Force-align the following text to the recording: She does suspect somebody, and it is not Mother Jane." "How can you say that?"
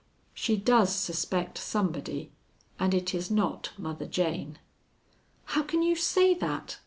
She 0.33 0.57
does 0.57 0.95
suspect 0.95 1.59
somebody, 1.59 2.31
and 2.79 2.91
it 2.91 3.13
is 3.13 3.29
not 3.29 3.69
Mother 3.77 4.07
Jane." 4.07 4.57
"How 5.45 5.61
can 5.61 5.83
you 5.83 5.95
say 5.95 6.33
that?" 6.33 6.79